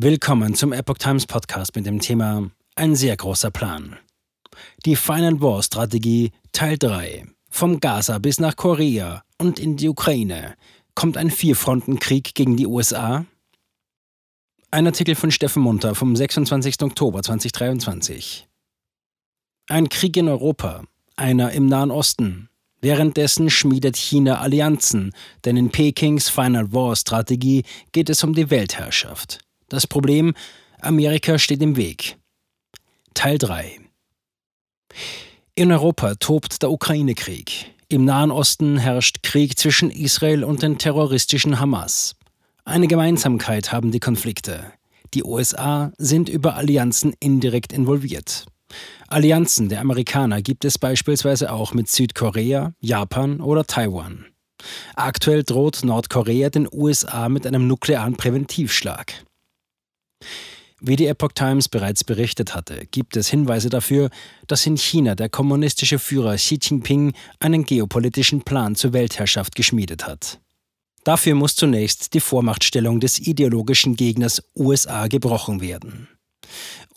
[0.00, 3.96] Willkommen zum Epoch Times Podcast mit dem Thema Ein sehr großer Plan.
[4.86, 7.26] Die Final War Strategie Teil 3.
[7.50, 10.54] Vom Gaza bis nach Korea und in die Ukraine.
[10.94, 13.26] Kommt ein Vierfrontenkrieg gegen die USA?
[14.70, 16.80] Ein Artikel von Steffen Munter vom 26.
[16.82, 18.46] Oktober 2023.
[19.68, 20.84] Ein Krieg in Europa,
[21.16, 22.50] einer im Nahen Osten.
[22.80, 25.12] Währenddessen schmiedet China Allianzen,
[25.44, 29.40] denn in Pekings Final War Strategie geht es um die Weltherrschaft.
[29.68, 30.34] Das Problem,
[30.80, 32.16] Amerika steht im Weg.
[33.12, 33.78] Teil 3
[35.54, 37.74] In Europa tobt der Ukraine-Krieg.
[37.88, 42.16] Im Nahen Osten herrscht Krieg zwischen Israel und den terroristischen Hamas.
[42.64, 44.72] Eine Gemeinsamkeit haben die Konflikte.
[45.14, 48.46] Die USA sind über Allianzen indirekt involviert.
[49.08, 54.26] Allianzen der Amerikaner gibt es beispielsweise auch mit Südkorea, Japan oder Taiwan.
[54.96, 59.24] Aktuell droht Nordkorea den USA mit einem nuklearen Präventivschlag.
[60.80, 64.10] Wie die Epoch Times bereits berichtet hatte, gibt es Hinweise dafür,
[64.46, 70.40] dass in China der kommunistische Führer Xi Jinping einen geopolitischen Plan zur Weltherrschaft geschmiedet hat.
[71.02, 76.08] Dafür muss zunächst die Vormachtstellung des ideologischen Gegners USA gebrochen werden.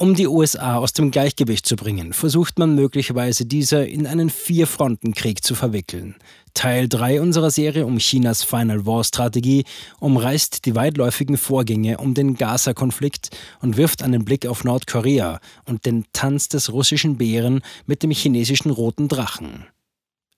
[0.01, 5.43] Um die USA aus dem Gleichgewicht zu bringen, versucht man möglicherweise diese in einen Vier-Fronten-Krieg
[5.43, 6.15] zu verwickeln.
[6.55, 9.63] Teil 3 unserer Serie um Chinas Final War-Strategie
[9.99, 16.05] umreißt die weitläufigen Vorgänge um den Gaza-Konflikt und wirft einen Blick auf Nordkorea und den
[16.13, 19.67] Tanz des russischen Bären mit dem chinesischen roten Drachen.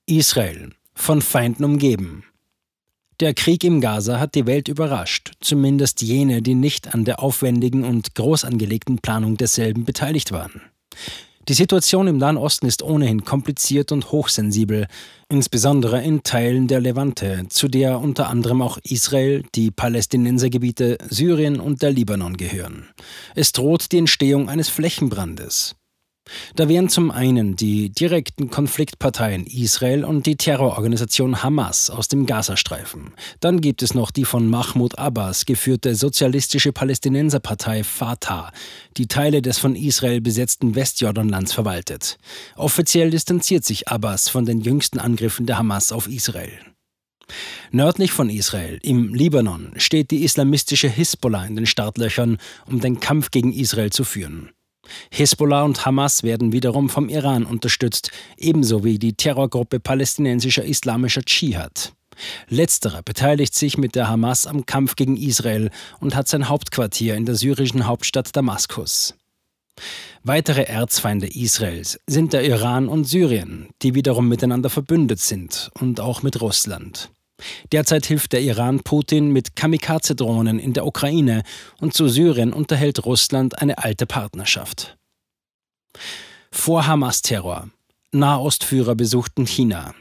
[0.05, 2.25] Israel, von Feinden umgeben.
[3.19, 7.83] Der Krieg im Gaza hat die Welt überrascht, zumindest jene, die nicht an der aufwendigen
[7.83, 10.61] und groß angelegten Planung desselben beteiligt waren.
[11.50, 14.88] Die Situation im Nahen Osten ist ohnehin kompliziert und hochsensibel,
[15.28, 21.81] insbesondere in Teilen der Levante, zu der unter anderem auch Israel, die Palästinensergebiete Syrien und
[21.81, 22.88] der Libanon gehören.
[23.36, 25.75] Es droht die Entstehung eines Flächenbrandes.
[26.55, 33.14] Da wären zum einen die direkten Konfliktparteien Israel und die Terrororganisation Hamas aus dem Gazastreifen.
[33.39, 38.52] Dann gibt es noch die von Mahmoud Abbas geführte sozialistische Palästinenserpartei Fatah,
[38.98, 42.17] die Teile des von Israel besetzten Westjordanlands verwaltet.
[42.55, 46.53] Offiziell distanziert sich Abbas von den jüngsten Angriffen der Hamas auf Israel.
[47.71, 52.37] Nördlich von Israel, im Libanon, steht die islamistische Hisbollah in den Startlöchern,
[52.67, 54.52] um den Kampf gegen Israel zu führen.
[55.11, 61.94] Hisbollah und Hamas werden wiederum vom Iran unterstützt, ebenso wie die Terrorgruppe palästinensischer islamischer Dschihad.
[62.48, 67.26] Letzterer beteiligt sich mit der Hamas am Kampf gegen Israel und hat sein Hauptquartier in
[67.26, 69.16] der syrischen Hauptstadt Damaskus.
[70.23, 76.23] Weitere Erzfeinde Israels sind der Iran und Syrien, die wiederum miteinander verbündet sind und auch
[76.23, 77.10] mit Russland.
[77.71, 81.44] Derzeit hilft der Iran Putin mit Kamikaze-Drohnen in der Ukraine
[81.80, 84.98] und zu Syrien unterhält Russland eine alte Partnerschaft.
[86.52, 87.70] Vor Hamas-Terror.
[88.11, 89.93] Nahostführer besuchten China.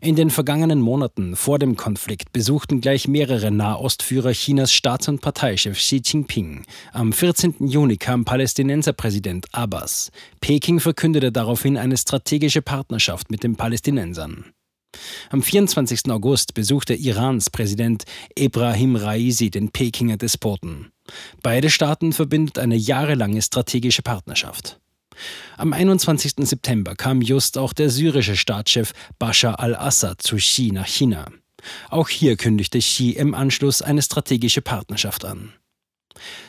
[0.00, 5.78] In den vergangenen Monaten vor dem Konflikt besuchten gleich mehrere Nahostführer Chinas Staats- und Parteichef
[5.78, 6.64] Xi Jinping.
[6.92, 7.66] Am 14.
[7.66, 10.12] Juni kam Palästinenserpräsident Abbas.
[10.40, 14.52] Peking verkündete daraufhin eine strategische Partnerschaft mit den Palästinensern.
[15.30, 16.10] Am 24.
[16.10, 20.92] August besuchte Irans Präsident Ebrahim Raisi den Pekinger Despoten.
[21.42, 24.80] Beide Staaten verbindet eine jahrelange strategische Partnerschaft.
[25.56, 26.34] Am 21.
[26.38, 31.26] September kam just auch der syrische Staatschef Bashar al-Assad zu Xi nach China.
[31.90, 35.52] Auch hier kündigte Xi im Anschluss eine strategische Partnerschaft an.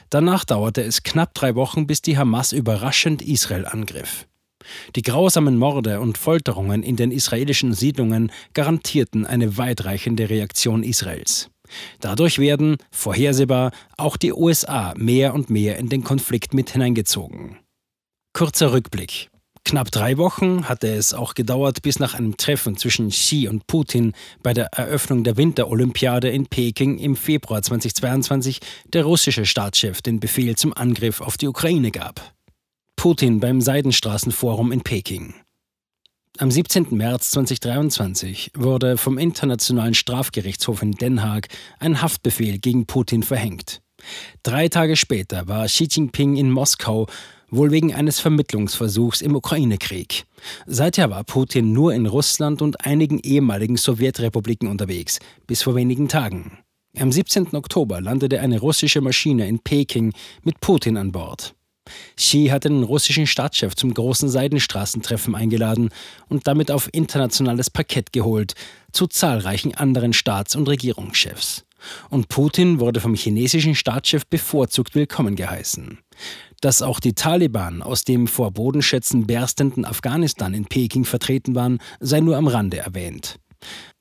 [0.10, 4.28] Danach dauerte es knapp drei Wochen, bis die Hamas überraschend Israel angriff.
[4.96, 11.50] Die grausamen Morde und Folterungen in den israelischen Siedlungen garantierten eine weitreichende Reaktion Israels.
[12.00, 17.58] Dadurch werden, vorhersehbar, auch die USA mehr und mehr in den Konflikt mit hineingezogen.
[18.34, 19.30] Kurzer Rückblick.
[19.68, 24.14] Knapp drei Wochen hatte es auch gedauert, bis nach einem Treffen zwischen Xi und Putin
[24.42, 28.62] bei der Eröffnung der Winterolympiade in Peking im Februar 2022
[28.94, 32.37] der russische Staatschef den Befehl zum Angriff auf die Ukraine gab.
[32.98, 35.36] Putin beim Seidenstraßenforum in Peking.
[36.40, 36.88] Am 17.
[36.90, 41.48] März 2023 wurde vom Internationalen Strafgerichtshof in Den Haag
[41.80, 43.82] ein Haftbefehl gegen Putin verhängt.
[44.42, 47.06] Drei Tage später war Xi Jinping in Moskau,
[47.52, 50.26] wohl wegen eines Vermittlungsversuchs im Ukraine-Krieg.
[50.66, 56.58] Seither war Putin nur in Russland und einigen ehemaligen Sowjetrepubliken unterwegs, bis vor wenigen Tagen.
[56.98, 57.56] Am 17.
[57.56, 60.14] Oktober landete eine russische Maschine in Peking
[60.44, 61.54] mit Putin an Bord.
[62.16, 65.90] Xi hatte den russischen Staatschef zum großen Seidenstraßentreffen eingeladen
[66.30, 68.54] und damit auf internationales Parkett geholt,
[68.92, 71.66] zu zahlreichen anderen Staats- und Regierungschefs.
[72.10, 76.00] Und Putin wurde vom chinesischen Staatschef bevorzugt willkommen geheißen.
[76.62, 82.20] Dass auch die Taliban aus dem vor Bodenschätzen berstenden Afghanistan in Peking vertreten waren, sei
[82.20, 83.40] nur am Rande erwähnt.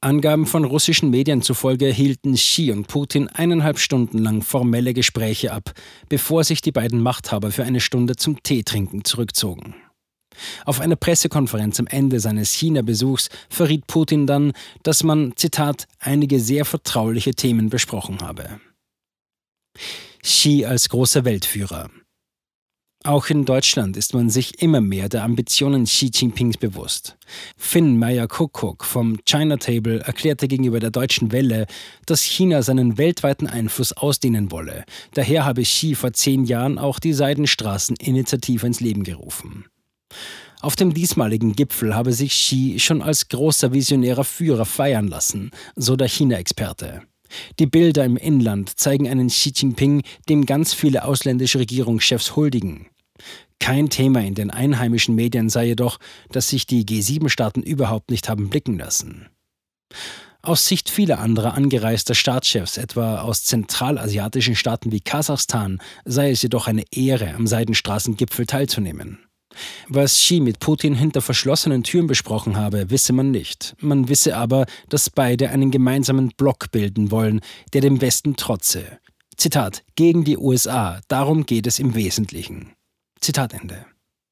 [0.00, 5.73] Angaben von russischen Medien zufolge hielten Xi und Putin eineinhalb Stunden lang formelle Gespräche ab,
[6.08, 9.75] bevor sich die beiden Machthaber für eine Stunde zum Teetrinken zurückzogen.
[10.64, 16.64] Auf einer Pressekonferenz am Ende seines China-Besuchs verriet Putin dann, dass man, Zitat, einige sehr
[16.64, 18.61] vertrauliche Themen besprochen habe.
[20.23, 21.91] Xi als großer Weltführer.
[23.04, 27.16] Auch in Deutschland ist man sich immer mehr der Ambitionen Xi Jinpings bewusst.
[27.56, 31.66] Finn Meyer-Kuckuck vom China Table erklärte gegenüber der Deutschen Welle,
[32.06, 34.84] dass China seinen weltweiten Einfluss ausdehnen wolle.
[35.14, 39.66] Daher habe Xi vor zehn Jahren auch die Seidenstraßen-Initiative ins Leben gerufen.
[40.60, 45.94] Auf dem diesmaligen Gipfel habe sich Xi schon als großer visionärer Führer feiern lassen, so
[45.94, 47.02] der China-Experte.
[47.58, 52.87] Die Bilder im Inland zeigen einen Xi Jinping, dem ganz viele ausländische Regierungschefs huldigen.
[53.58, 55.99] Kein Thema in den einheimischen Medien sei jedoch,
[56.31, 59.28] dass sich die G7-Staaten überhaupt nicht haben blicken lassen.
[60.43, 66.69] Aus Sicht vieler anderer angereister Staatschefs, etwa aus zentralasiatischen Staaten wie Kasachstan, sei es jedoch
[66.69, 69.19] eine Ehre, am Seidenstraßengipfel teilzunehmen.
[69.88, 73.76] Was Xi mit Putin hinter verschlossenen Türen besprochen habe, wisse man nicht.
[73.81, 77.41] Man wisse aber, dass beide einen gemeinsamen Block bilden wollen,
[77.73, 78.99] der dem Westen trotze.
[79.37, 82.73] Zitat, gegen die USA, darum geht es im Wesentlichen.
[83.20, 83.87] Zitat Ende.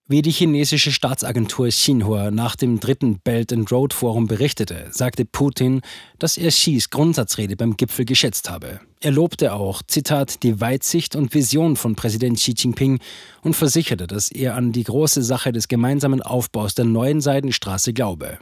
[0.07, 5.81] Wie die chinesische Staatsagentur Xinhua nach dem dritten Belt and Road Forum berichtete, sagte Putin,
[6.19, 8.81] dass er Xis Grundsatzrede beim Gipfel geschätzt habe.
[9.01, 13.01] Er lobte auch, Zitat, die Weitsicht und Vision von Präsident Xi Jinping
[13.41, 18.39] und versicherte, dass er an die große Sache des gemeinsamen Aufbaus der neuen Seidenstraße glaube.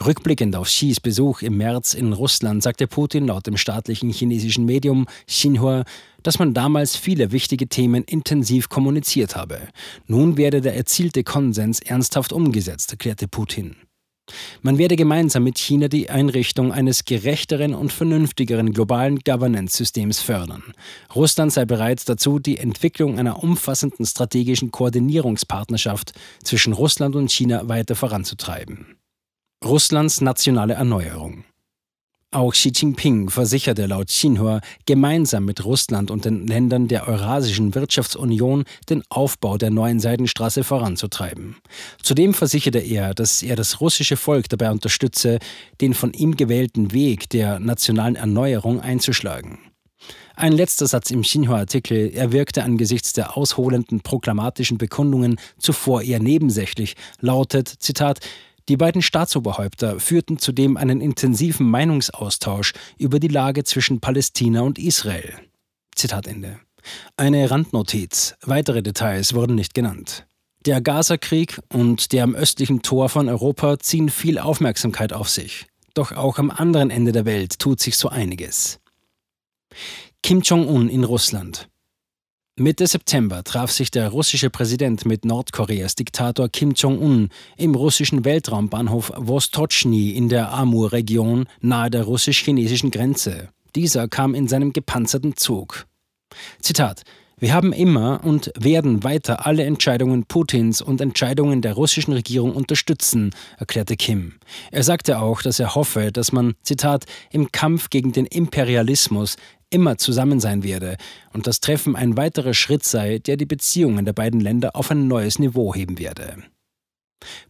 [0.00, 5.06] Rückblickend auf Xis Besuch im März in Russland sagte Putin laut dem staatlichen chinesischen Medium
[5.26, 5.84] Xinhua,
[6.22, 9.60] dass man damals viele wichtige Themen intensiv kommuniziert habe.
[10.06, 13.76] Nun werde der erzielte Konsens ernsthaft umgesetzt, erklärte Putin.
[14.62, 20.62] Man werde gemeinsam mit China die Einrichtung eines gerechteren und vernünftigeren globalen Governance-Systems fördern.
[21.14, 26.12] Russland sei bereit dazu, die Entwicklung einer umfassenden strategischen Koordinierungspartnerschaft
[26.44, 28.96] zwischen Russland und China weiter voranzutreiben.
[29.64, 31.44] Russlands nationale Erneuerung.
[32.32, 38.64] Auch Xi Jinping versicherte laut Xinhua, gemeinsam mit Russland und den Ländern der Eurasischen Wirtschaftsunion
[38.90, 41.56] den Aufbau der neuen Seidenstraße voranzutreiben.
[42.02, 45.38] Zudem versicherte er, dass er das russische Volk dabei unterstütze,
[45.80, 49.58] den von ihm gewählten Weg der nationalen Erneuerung einzuschlagen.
[50.34, 56.96] Ein letzter Satz im Xinhua-Artikel, er wirkte angesichts der ausholenden proklamatischen Bekundungen zuvor eher nebensächlich,
[57.20, 58.20] lautet, Zitat,
[58.68, 65.34] die beiden Staatsoberhäupter führten zudem einen intensiven Meinungsaustausch über die Lage zwischen Palästina und Israel.
[65.94, 66.60] Zitat Ende.
[67.16, 70.26] Eine Randnotiz, weitere Details wurden nicht genannt.
[70.64, 75.66] Der Gaza-Krieg und der am östlichen Tor von Europa ziehen viel Aufmerksamkeit auf sich.
[75.94, 78.78] Doch auch am anderen Ende der Welt tut sich so einiges.
[80.22, 81.68] Kim Jong-un in Russland.
[82.56, 89.10] Mitte September traf sich der russische Präsident mit Nordkoreas Diktator Kim Jong-un im russischen Weltraumbahnhof
[89.16, 93.48] Vostochny in der Amur-Region nahe der russisch-chinesischen Grenze.
[93.74, 95.86] Dieser kam in seinem gepanzerten Zug.
[96.60, 97.04] Zitat
[97.42, 103.34] wir haben immer und werden weiter alle Entscheidungen Putins und Entscheidungen der russischen Regierung unterstützen,
[103.58, 104.34] erklärte Kim.
[104.70, 109.34] Er sagte auch, dass er hoffe, dass man, Zitat, im Kampf gegen den Imperialismus
[109.72, 110.96] immer zusammen sein werde
[111.32, 115.08] und das Treffen ein weiterer Schritt sei, der die Beziehungen der beiden Länder auf ein
[115.08, 116.36] neues Niveau heben werde.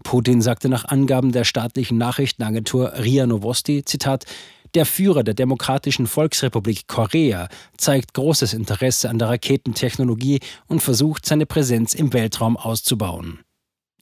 [0.02, 4.26] Putin sagte nach Angaben der staatlichen Nachrichtenagentur RIA Novosti, Zitat,
[4.74, 11.44] der Führer der Demokratischen Volksrepublik Korea zeigt großes Interesse an der Raketentechnologie und versucht, seine
[11.44, 13.40] Präsenz im Weltraum auszubauen.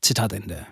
[0.01, 0.67] Zitat Ende.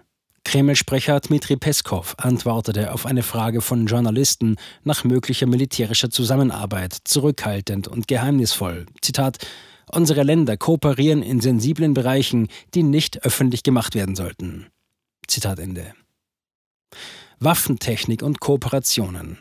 [0.45, 8.09] Kreml-Sprecher Dmitri Peskov antwortete auf eine Frage von Journalisten nach möglicher militärischer Zusammenarbeit zurückhaltend und
[8.09, 8.87] geheimnisvoll.
[9.01, 9.39] Zitat
[9.91, 14.67] Unsere Länder kooperieren in sensiblen Bereichen, die nicht öffentlich gemacht werden sollten.
[15.27, 15.95] Zitat Ende.
[17.41, 19.39] Waffentechnik und Kooperationen.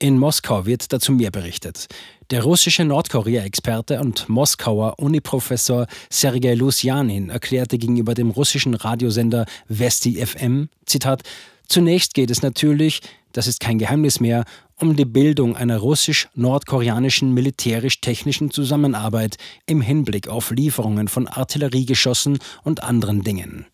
[0.00, 1.86] In Moskau wird dazu mehr berichtet.
[2.30, 10.68] Der russische Nordkorea-Experte und Moskauer Uniprofessor Sergei Lusianin erklärte gegenüber dem russischen Radiosender Vesti FM,
[10.84, 11.22] Zitat,
[11.68, 13.00] Zunächst geht es natürlich,
[13.32, 14.44] das ist kein Geheimnis mehr,
[14.76, 19.36] um die Bildung einer russisch-nordkoreanischen militärisch-technischen Zusammenarbeit
[19.66, 23.66] im Hinblick auf Lieferungen von Artilleriegeschossen und anderen Dingen.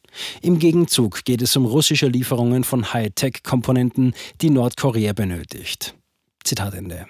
[0.42, 5.94] Im Gegenzug geht es um russische Lieferungen von Hightech-Komponenten, die Nordkorea benötigt.
[6.44, 7.06] Zitat Ende.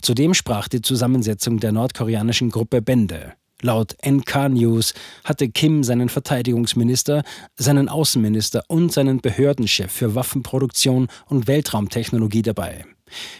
[0.00, 3.34] Zudem sprach die Zusammensetzung der nordkoreanischen Gruppe Bände.
[3.60, 4.92] Laut NK News
[5.22, 7.22] hatte Kim seinen Verteidigungsminister,
[7.54, 12.84] seinen Außenminister und seinen Behördenchef für Waffenproduktion und Weltraumtechnologie dabei.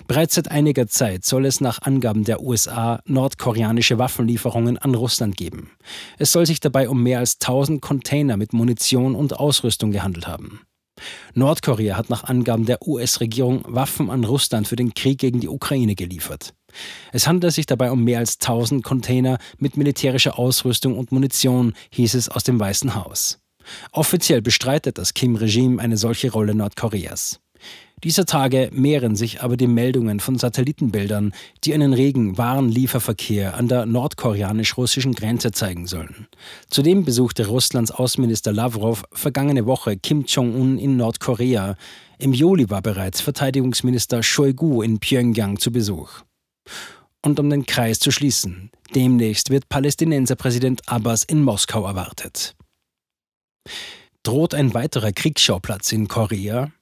[0.07, 5.71] Bereits seit einiger Zeit soll es nach Angaben der USA nordkoreanische Waffenlieferungen an Russland geben.
[6.19, 10.61] Es soll sich dabei um mehr als 1000 Container mit Munition und Ausrüstung gehandelt haben.
[11.35, 15.94] Nordkorea hat nach Angaben der US-Regierung Waffen an Russland für den Krieg gegen die Ukraine
[15.94, 16.54] geliefert.
[17.12, 22.14] Es handelt sich dabei um mehr als 1000 Container mit militärischer Ausrüstung und Munition, hieß
[22.14, 23.38] es aus dem Weißen Haus.
[23.92, 27.41] Offiziell bestreitet das Kim-Regime eine solche Rolle Nordkoreas.
[28.04, 31.32] Dieser Tage mehren sich aber die Meldungen von Satellitenbildern,
[31.62, 36.26] die einen regen Warenlieferverkehr an der nordkoreanisch-russischen Grenze zeigen sollen.
[36.68, 41.76] Zudem besuchte Russlands Außenminister Lavrov vergangene Woche Kim Jong-un in Nordkorea.
[42.18, 46.23] Im Juli war bereits Verteidigungsminister Shoigu in Pyongyang zu Besuch.
[47.25, 52.56] Und um den Kreis zu schließen, demnächst wird Palästinenserpräsident Abbas in Moskau erwartet.
[54.25, 56.73] Droht ein weiterer Kriegsschauplatz in Korea?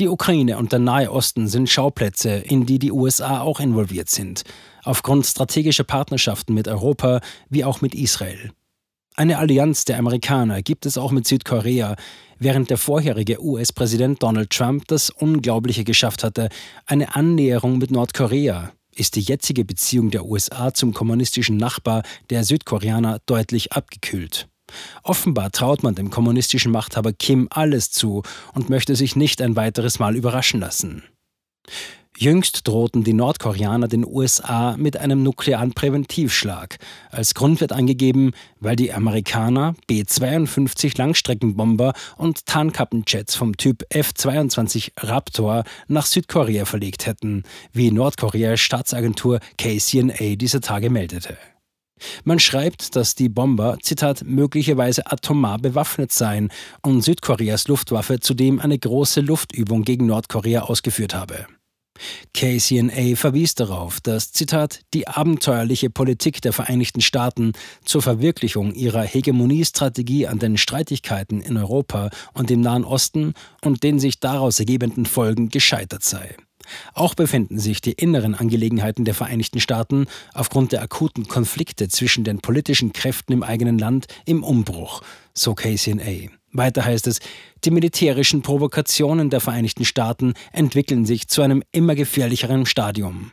[0.00, 4.44] Die Ukraine und der Nahe Osten sind Schauplätze, in die die USA auch involviert sind,
[4.84, 8.52] aufgrund strategischer Partnerschaften mit Europa wie auch mit Israel.
[9.16, 11.96] Eine Allianz der Amerikaner gibt es auch mit Südkorea,
[12.38, 16.48] während der vorherige US-Präsident Donald Trump das Unglaubliche geschafft hatte,
[16.86, 23.18] eine Annäherung mit Nordkorea, ist die jetzige Beziehung der USA zum kommunistischen Nachbar der Südkoreaner
[23.26, 24.48] deutlich abgekühlt.
[25.02, 28.22] Offenbar traut man dem kommunistischen Machthaber Kim alles zu
[28.54, 31.02] und möchte sich nicht ein weiteres Mal überraschen lassen.
[32.20, 36.78] Jüngst drohten die Nordkoreaner den USA mit einem nuklearen Präventivschlag.
[37.12, 45.62] Als Grund wird angegeben, weil die Amerikaner B-52 Langstreckenbomber und Tarnkappenjets vom Typ F-22 Raptor
[45.86, 51.38] nach Südkorea verlegt hätten, wie Nordkoreas Staatsagentur KCNA diese Tage meldete.
[52.24, 56.50] Man schreibt, dass die Bomber, Zitat, möglicherweise atomar bewaffnet seien
[56.82, 61.46] und Südkoreas Luftwaffe zudem eine große Luftübung gegen Nordkorea ausgeführt habe.
[62.34, 67.52] KCNA verwies darauf, dass, Zitat, die abenteuerliche Politik der Vereinigten Staaten
[67.84, 73.98] zur Verwirklichung ihrer Hegemoniestrategie an den Streitigkeiten in Europa und im Nahen Osten und den
[73.98, 76.36] sich daraus ergebenden Folgen gescheitert sei.
[76.94, 82.40] Auch befinden sich die inneren Angelegenheiten der Vereinigten Staaten aufgrund der akuten Konflikte zwischen den
[82.40, 85.02] politischen Kräften im eigenen Land im Umbruch,
[85.34, 86.30] so KCNA.
[86.52, 87.20] Weiter heißt es,
[87.64, 93.32] die militärischen Provokationen der Vereinigten Staaten entwickeln sich zu einem immer gefährlicheren Stadium.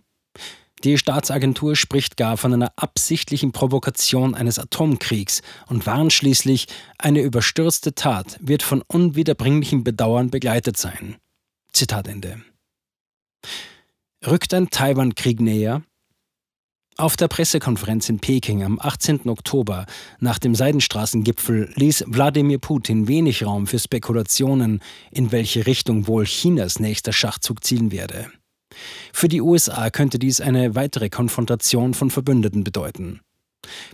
[0.83, 7.95] Die Staatsagentur spricht gar von einer absichtlichen Provokation eines Atomkriegs und warnt schließlich, eine überstürzte
[7.95, 11.15] Tat wird von unwiederbringlichem Bedauern begleitet sein.
[11.71, 12.43] Zitat Ende.
[14.25, 15.83] Rückt ein Taiwan-Krieg näher?
[16.97, 19.27] Auf der Pressekonferenz in Peking am 18.
[19.27, 19.85] Oktober
[20.19, 26.79] nach dem Seidenstraßengipfel ließ Wladimir Putin wenig Raum für Spekulationen, in welche Richtung wohl Chinas
[26.79, 28.31] nächster Schachzug zielen werde.
[29.11, 33.19] Für die USA könnte dies eine weitere Konfrontation von Verbündeten bedeuten.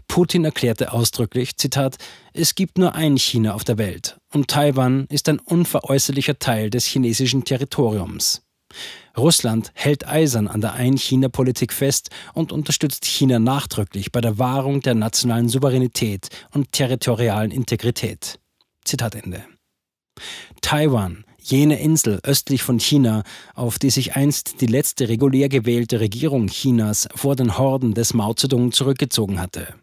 [0.08, 1.98] Putin erklärte ausdrücklich, Zitat,
[2.34, 6.86] es gibt nur ein China auf der Welt und Taiwan ist ein unveräußerlicher Teil des
[6.86, 8.44] chinesischen Territoriums.
[9.18, 14.96] Russland hält eisern an der Ein-China-Politik fest und unterstützt China nachdrücklich bei der Wahrung der
[14.96, 18.40] nationalen Souveränität und territorialen Integrität.
[18.86, 19.44] Zitat Ende.
[20.62, 23.24] Taiwan, jene Insel östlich von China,
[23.56, 28.34] auf die sich einst die letzte regulär gewählte Regierung Chinas vor den Horden des Mao
[28.34, 29.76] Zedong zurückgezogen hatte.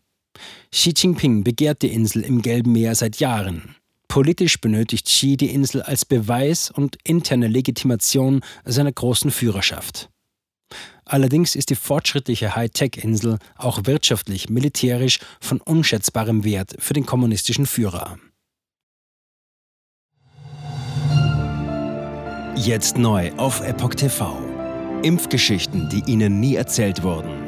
[0.70, 3.75] Xi Jinping begehrt die Insel im Gelben Meer seit Jahren.
[4.09, 10.09] Politisch benötigt Xi die Insel als Beweis und interne Legitimation seiner großen Führerschaft.
[11.05, 18.19] Allerdings ist die fortschrittliche Hightech-Insel auch wirtschaftlich, militärisch von unschätzbarem Wert für den kommunistischen Führer.
[22.57, 24.37] Jetzt neu auf Epoch TV.
[25.03, 27.48] Impfgeschichten, die Ihnen nie erzählt wurden.